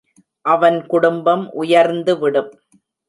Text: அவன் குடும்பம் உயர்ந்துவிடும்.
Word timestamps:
அவன் 0.45 0.79
குடும்பம் 0.85 1.43
உயர்ந்துவிடும். 1.61 2.51